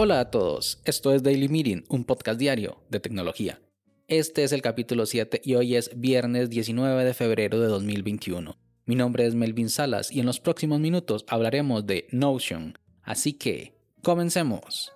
[0.00, 3.60] Hola a todos, esto es Daily Meeting, un podcast diario de tecnología.
[4.06, 8.56] Este es el capítulo 7 y hoy es viernes 19 de febrero de 2021.
[8.86, 12.78] Mi nombre es Melvin Salas y en los próximos minutos hablaremos de Notion.
[13.02, 14.92] Así que, comencemos.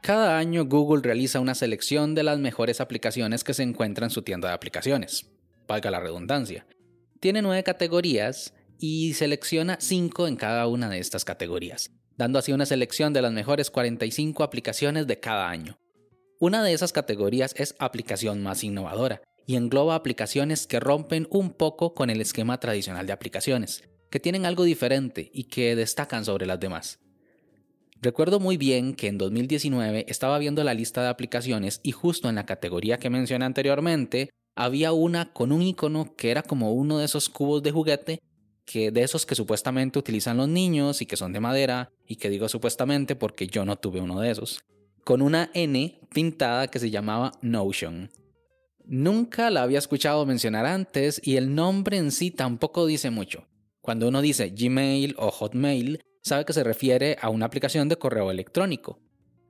[0.00, 4.22] Cada año Google realiza una selección de las mejores aplicaciones que se encuentran en su
[4.22, 5.33] tienda de aplicaciones.
[5.66, 6.66] Valga la redundancia.
[7.20, 12.66] Tiene nueve categorías y selecciona 5 en cada una de estas categorías, dando así una
[12.66, 15.78] selección de las mejores 45 aplicaciones de cada año.
[16.40, 21.94] Una de esas categorías es aplicación más innovadora y engloba aplicaciones que rompen un poco
[21.94, 26.60] con el esquema tradicional de aplicaciones, que tienen algo diferente y que destacan sobre las
[26.60, 26.98] demás.
[28.00, 32.34] Recuerdo muy bien que en 2019 estaba viendo la lista de aplicaciones y justo en
[32.34, 37.04] la categoría que mencioné anteriormente había una con un icono que era como uno de
[37.04, 38.20] esos cubos de juguete
[38.64, 42.30] que de esos que supuestamente utilizan los niños y que son de madera, y que
[42.30, 44.64] digo supuestamente porque yo no tuve uno de esos,
[45.04, 48.10] con una N pintada que se llamaba Notion.
[48.86, 53.46] Nunca la había escuchado mencionar antes y el nombre en sí tampoco dice mucho.
[53.80, 58.30] Cuando uno dice Gmail o Hotmail, sabe que se refiere a una aplicación de correo
[58.30, 58.98] electrónico.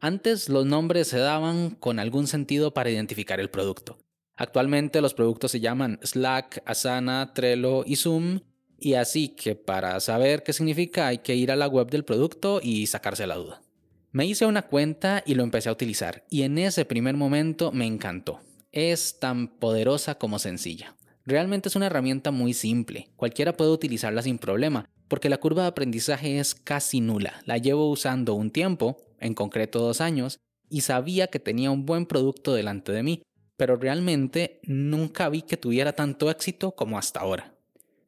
[0.00, 3.98] Antes los nombres se daban con algún sentido para identificar el producto.
[4.36, 8.40] Actualmente los productos se llaman Slack, Asana, Trello y Zoom
[8.78, 12.60] y así que para saber qué significa hay que ir a la web del producto
[12.62, 13.62] y sacarse la duda.
[14.10, 17.86] Me hice una cuenta y lo empecé a utilizar y en ese primer momento me
[17.86, 18.40] encantó.
[18.72, 20.96] Es tan poderosa como sencilla.
[21.24, 25.68] Realmente es una herramienta muy simple, cualquiera puede utilizarla sin problema, porque la curva de
[25.68, 27.40] aprendizaje es casi nula.
[27.44, 32.06] La llevo usando un tiempo, en concreto dos años, y sabía que tenía un buen
[32.06, 33.22] producto delante de mí,
[33.62, 37.54] pero realmente nunca vi que tuviera tanto éxito como hasta ahora.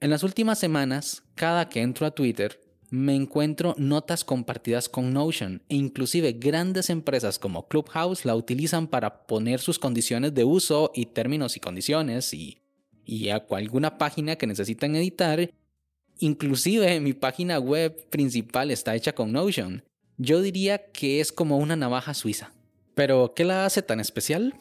[0.00, 2.60] En las últimas semanas, cada que entro a Twitter,
[2.90, 9.28] me encuentro notas compartidas con Notion e inclusive grandes empresas como Clubhouse la utilizan para
[9.28, 12.58] poner sus condiciones de uso y términos y condiciones y,
[13.04, 15.48] y a alguna página que necesitan editar.
[16.18, 19.84] Inclusive mi página web principal está hecha con Notion.
[20.18, 22.52] Yo diría que es como una navaja suiza.
[22.96, 24.54] Pero, ¿qué la hace tan especial?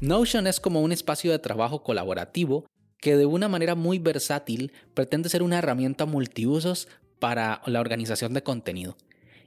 [0.00, 2.66] Notion es como un espacio de trabajo colaborativo
[2.98, 8.42] que de una manera muy versátil pretende ser una herramienta multiusos para la organización de
[8.42, 8.98] contenido.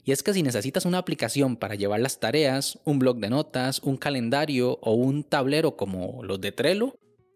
[0.04, 3.80] Y es que si necesitas una aplicación para llevar las tareas, un blog de notas,
[3.84, 6.96] un calendario o un tablero como los de Trello,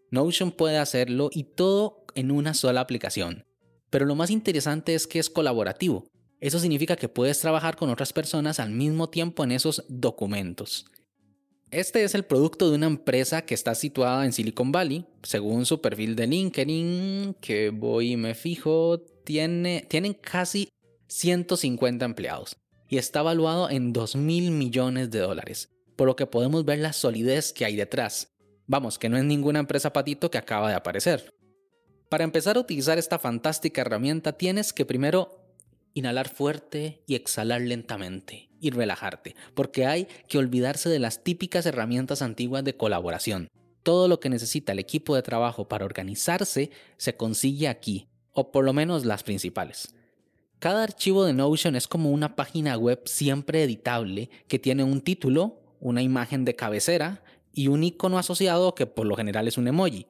[0.10, 3.46] Notion puede hacerlo y todo en una sola aplicación.
[3.92, 6.08] Pero lo más interesante es que es colaborativo.
[6.40, 10.86] Eso significa que puedes trabajar con otras personas al mismo tiempo en esos documentos.
[11.74, 15.08] Este es el producto de una empresa que está situada en Silicon Valley.
[15.24, 20.70] Según su perfil de LinkedIn, que voy y me fijo, tiene, tienen casi
[21.08, 22.58] 150 empleados
[22.88, 26.94] y está evaluado en 2 mil millones de dólares, por lo que podemos ver la
[26.94, 28.36] solidez que hay detrás.
[28.68, 31.34] Vamos, que no es ninguna empresa patito que acaba de aparecer.
[32.08, 35.44] Para empezar a utilizar esta fantástica herramienta tienes que primero
[35.96, 42.22] inhalar fuerte y exhalar lentamente y relajarte, porque hay que olvidarse de las típicas herramientas
[42.22, 43.50] antiguas de colaboración.
[43.84, 48.64] Todo lo que necesita el equipo de trabajo para organizarse se consigue aquí, o por
[48.64, 49.94] lo menos las principales.
[50.60, 55.62] Cada archivo de Notion es como una página web siempre editable que tiene un título,
[55.82, 60.08] una imagen de cabecera y un icono asociado que por lo general es un emoji.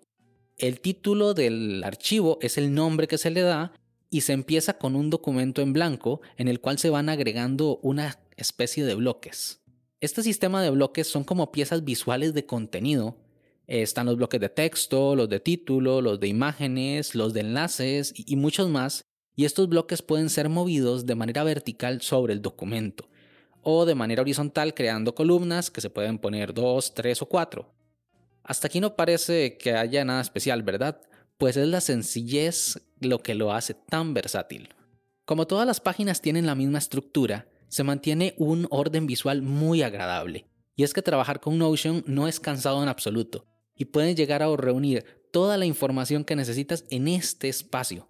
[0.57, 3.73] El título del archivo es el nombre que se le da
[4.11, 8.19] y se empieza con un documento en blanco en el cual se van agregando una
[8.37, 9.61] especie de bloques.
[10.01, 13.17] Este sistema de bloques son como piezas visuales de contenido.
[13.67, 18.35] Están los bloques de texto, los de título, los de imágenes, los de enlaces y
[18.35, 19.05] muchos más.
[19.35, 23.09] Y estos bloques pueden ser movidos de manera vertical sobre el documento
[23.63, 27.73] o de manera horizontal creando columnas que se pueden poner dos, tres o cuatro.
[28.43, 31.01] Hasta aquí no parece que haya nada especial, ¿verdad?
[31.37, 34.69] Pues es la sencillez lo que lo hace tan versátil.
[35.25, 40.45] Como todas las páginas tienen la misma estructura, se mantiene un orden visual muy agradable.
[40.75, 44.55] Y es que trabajar con Notion no es cansado en absoluto, y puedes llegar a
[44.55, 48.07] reunir toda la información que necesitas en este espacio.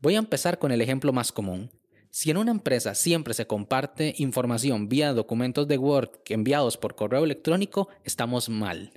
[0.00, 1.70] Voy a empezar con el ejemplo más común.
[2.10, 7.22] Si en una empresa siempre se comparte información vía documentos de Word enviados por correo
[7.22, 8.92] electrónico, estamos mal.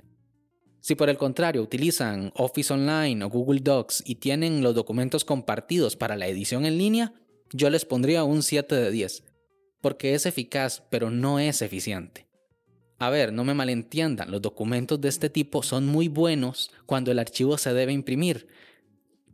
[0.80, 5.94] Si por el contrario utilizan Office Online o Google Docs y tienen los documentos compartidos
[5.94, 7.14] para la edición en línea,
[7.52, 9.22] yo les pondría un 7 de 10,
[9.84, 12.26] porque es eficaz pero no es eficiente.
[12.98, 17.18] A ver, no me malentiendan, los documentos de este tipo son muy buenos cuando el
[17.18, 18.48] archivo se debe imprimir.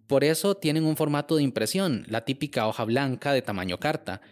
[0.08, 4.23] Por eso tienen un formato de impresión, la típica hoja blanca de tamaño carta.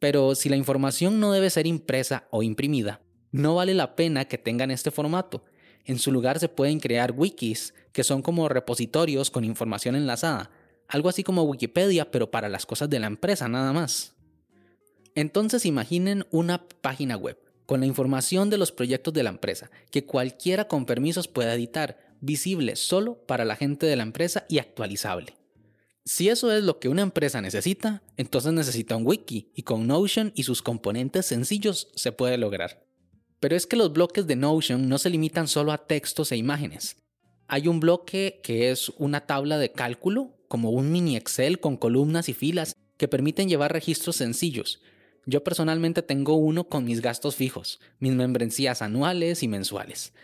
[0.00, 4.36] Pero si la información no debe ser impresa o imprimida, no vale la pena que
[4.36, 5.44] tengan este formato.
[5.84, 10.50] En su lugar se pueden crear wikis, que son como repositorios con información enlazada,
[10.88, 14.17] algo así como Wikipedia, pero para las cosas de la empresa nada más.
[15.18, 17.36] Entonces imaginen una página web
[17.66, 21.98] con la información de los proyectos de la empresa, que cualquiera con permisos pueda editar,
[22.20, 25.34] visible solo para la gente de la empresa y actualizable.
[26.04, 30.30] Si eso es lo que una empresa necesita, entonces necesita un wiki y con Notion
[30.36, 32.86] y sus componentes sencillos se puede lograr.
[33.40, 36.96] Pero es que los bloques de Notion no se limitan solo a textos e imágenes.
[37.48, 42.28] Hay un bloque que es una tabla de cálculo, como un mini Excel con columnas
[42.28, 44.80] y filas que permiten llevar registros sencillos,
[45.28, 50.14] yo personalmente tengo uno con mis gastos fijos, mis membresías anuales y mensuales.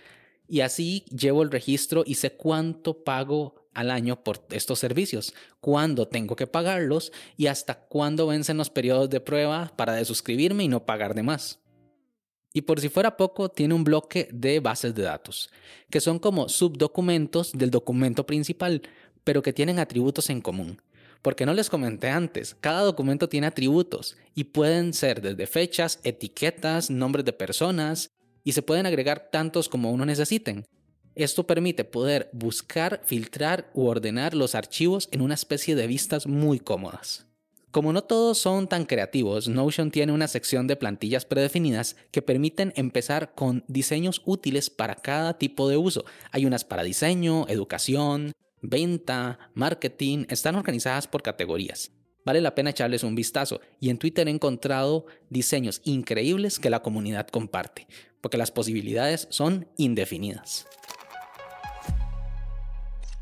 [0.48, 6.08] Y así llevo el registro y sé cuánto pago al año por estos servicios, cuándo
[6.08, 10.86] tengo que pagarlos y hasta cuándo vencen los periodos de prueba para desuscribirme y no
[10.86, 11.58] pagar de más.
[12.54, 15.50] Y por si fuera poco, tiene un bloque de bases de datos,
[15.90, 18.80] que son como subdocumentos del documento principal,
[19.22, 20.80] pero que tienen atributos en común.
[21.25, 26.91] Porque no les comenté antes, cada documento tiene atributos y pueden ser desde fechas, etiquetas,
[26.91, 28.11] nombres de personas
[28.44, 30.67] y se pueden agregar tantos como uno necesiten.
[31.15, 36.61] Esto permite poder buscar, filtrar u ordenar los archivos en una especie de vistas muy
[36.61, 37.25] cómodas.
[37.71, 42.75] Como no todos son tan creativos, Notion tiene una sección de plantillas predefinidas que permiten
[42.76, 46.05] empezar con diseños útiles para cada tipo de uso.
[46.32, 48.35] Hay unas para diseño, educación,
[48.69, 51.93] venta, marketing, están organizadas por categorías.
[52.25, 56.82] Vale la pena echarles un vistazo y en Twitter he encontrado diseños increíbles que la
[56.82, 57.87] comunidad comparte,
[58.20, 60.66] porque las posibilidades son indefinidas.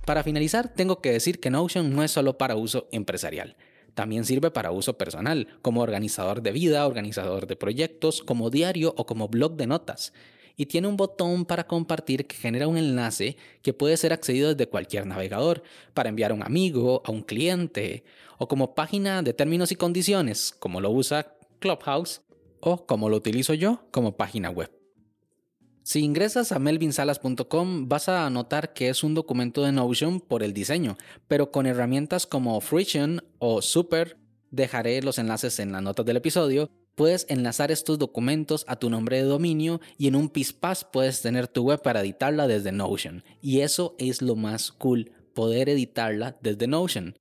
[0.07, 3.57] Para finalizar, tengo que decir que Notion no es solo para uso empresarial.
[3.95, 9.07] También sirve para uso personal, como organizador de vida, organizador de proyectos, como diario o
[9.07, 10.13] como blog de notas
[10.57, 14.69] y tiene un botón para compartir que genera un enlace que puede ser accedido desde
[14.69, 15.63] cualquier navegador
[15.95, 18.05] para enviar a un amigo, a un cliente
[18.39, 22.23] o como página de términos y condiciones, como lo usa Clubhouse
[22.61, 24.71] o como lo utilizo yo como página web.
[25.85, 30.53] Si ingresas a melvinsalas.com vas a notar que es un documento de Notion por el
[30.53, 30.97] diseño,
[31.27, 34.17] pero con herramientas como Friction o Super,
[34.53, 39.17] dejaré los enlaces en las notas del episodio, Puedes enlazar estos documentos a tu nombre
[39.17, 43.25] de dominio y en un PISPAS puedes tener tu web para editarla desde Notion.
[43.41, 47.19] Y eso es lo más cool, poder editarla desde Notion.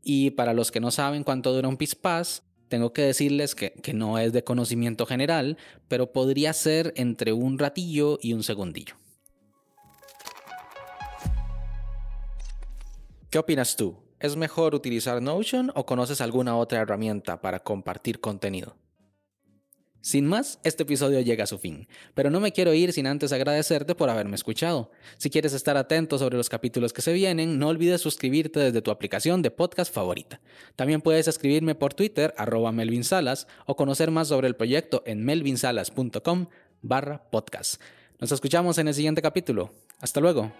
[0.00, 3.94] Y para los que no saben cuánto dura un PISPAS, tengo que decirles que, que
[3.94, 5.58] no es de conocimiento general,
[5.88, 8.94] pero podría ser entre un ratillo y un segundillo.
[13.28, 13.96] ¿Qué opinas tú?
[14.20, 18.76] ¿Es mejor utilizar Notion o conoces alguna otra herramienta para compartir contenido?
[20.04, 23.32] Sin más, este episodio llega a su fin, pero no me quiero ir sin antes
[23.32, 24.90] agradecerte por haberme escuchado.
[25.16, 28.90] Si quieres estar atento sobre los capítulos que se vienen, no olvides suscribirte desde tu
[28.90, 30.42] aplicación de podcast favorita.
[30.76, 35.24] También puedes escribirme por Twitter, arroba Melvin Salas, o conocer más sobre el proyecto en
[35.24, 36.48] melvinsalas.com
[36.82, 37.80] barra podcast.
[38.20, 39.72] Nos escuchamos en el siguiente capítulo.
[40.00, 40.52] Hasta luego.